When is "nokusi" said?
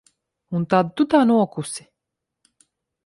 1.33-1.89